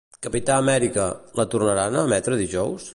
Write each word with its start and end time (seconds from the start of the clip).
"Capità 0.25 0.55
Amèrica", 0.61 1.05
la 1.41 1.47
tornaran 1.53 2.01
a 2.01 2.07
emetre 2.11 2.43
dijous? 2.43 2.89